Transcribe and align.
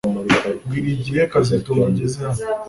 Mbwira 0.65 0.87
igihe 0.97 1.21
kazitunga 1.31 1.85
ageze 1.91 2.17
hano 2.23 2.39